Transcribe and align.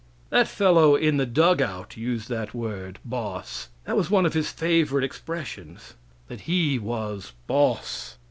That 0.31 0.47
fellow 0.47 0.95
in 0.95 1.17
the 1.17 1.27
dug 1.27 1.61
out 1.61 1.95
used 1.95 2.27
that 2.27 2.55
word 2.55 2.97
"boss;" 3.05 3.69
that 3.83 3.95
was 3.95 4.09
one 4.09 4.25
of 4.25 4.33
his 4.33 4.51
favorite 4.51 5.03
expressions 5.03 5.93
that 6.27 6.41
he 6.49 6.79
was 6.79 7.33
"boss". 7.45 8.17